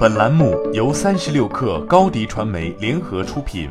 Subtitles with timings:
[0.00, 3.68] 本栏目由三十六氪高低传媒联合出品。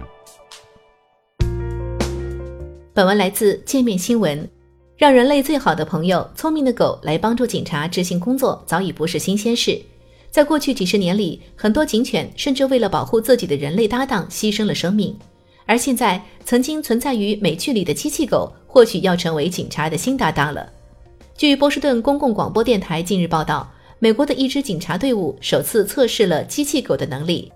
[2.93, 4.47] 本文来自界面新闻。
[4.95, 9.81] 让人类最好的朋友——聪明的狗来帮助警察执行工作，早已不是新鲜事。
[10.29, 15.17] 在过去几十年里，很多警犬甚至为了保护自己的人类搭档牺牲了生命。
[15.65, 20.71] 而现在，曾经存在于美剧里的机器狗，或许要成为警察的新搭档了。
[21.35, 23.67] 据波士顿公共广播电台近日报道，
[24.01, 27.51] 美国的一支警察队伍首次测试了机器狗的能力。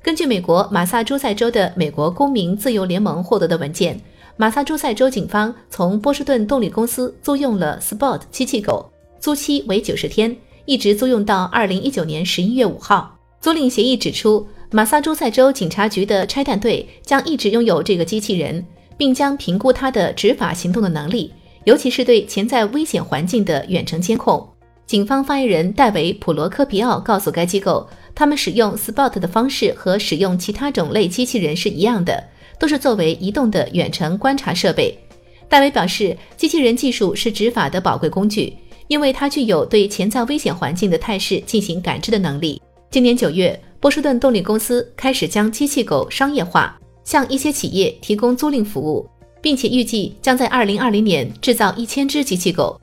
[0.00, 4.00] 根据美国马萨诸塞州的美国公民自由联盟获得的文件，
[4.36, 13.18] 马萨诸塞州警方从波士顿动力公司租用了 Spot 机器狗，租期为九十天，一直租用到二零一九年十一月五号。
[13.40, 18.64] 租赁协议指出，马萨诸塞州警察局的拆弹队将一直拥有这个机器人，
[18.96, 21.32] 并将评估它的执法行动的能力。
[21.64, 24.48] 尤其是对潜在危险环境的远程监控，
[24.90, 32.24] 警方发言人戴维·普罗科皮奥告诉该机构，他们使用 Spot 的方式和使用其他种类机器人是一样的，
[32.58, 34.98] 都是作为移动的远程观察设备。
[35.48, 38.52] 戴维表示，机器人技术是执法的宝贵工具，
[38.88, 42.60] 因为它具有对潜在危险环境的态势进行感知的能力。
[42.90, 49.08] 今年九月，波士顿动力公司开始将机器狗商业化，向一些企业提供租赁服务。
[49.40, 52.78] 并且预计将在二零二零年制造一千只机器狗。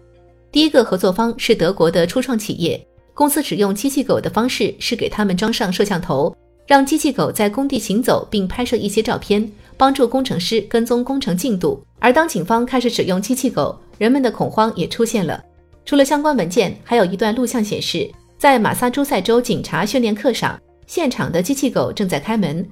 [0.52, 2.82] 第一个合作方是德国的初创企业，
[3.14, 11.84] 公司使用机器狗的方式是给他们装上摄像头，让机器狗在工地行走，并拍摄一些照片，帮助工程师跟踪工程进度。
[12.00, 15.44] 而当警方开始使用机器狗，人们的恐慌也出现了。
[15.86, 22.66] 除了相关文件，还有一段录像显示，在马萨诸塞州警察训练课上，现场的机器狗正在开门。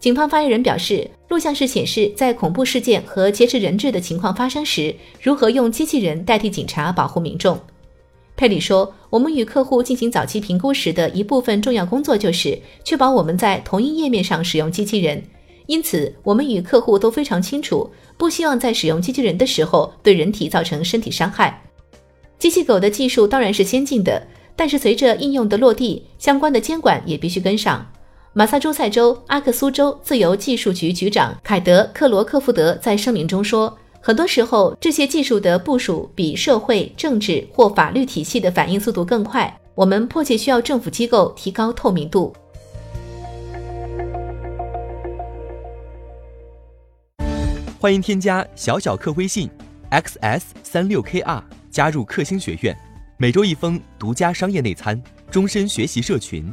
[0.00, 7.58] 警方发言人表示，录像是显示在恐怖事件和劫持人质的情况发生时，如何用机器人代替警察保护民众。
[8.36, 15.20] 佩里说：“我们与客户进行早期评估时的一部分重要工作就是确保我们在同一页面上使用机器人，
[15.66, 21.60] 因此我们与客户都非常清楚，不希望在使用机器人的时候对人体造成身体伤害。
[22.38, 27.84] 机器狗的技术当然是先进的，但是随着应用的落地，相关的监管也必须跟上。”
[28.34, 39.58] 马萨诸塞州阿克苏州自由技术局局长凯德·克罗克福德在声明中说：“很多时候，这些技术的部署比社会、政治或法律体系的反应速度更快。
[39.74, 42.34] 我们迫切需要政府机构提高透明度。”
[47.80, 49.48] 欢迎添加小小客微信
[49.90, 52.76] xs 三六 kr 加入克星学院，
[53.16, 56.52] 每周一封独家商业内参，终身学习社群。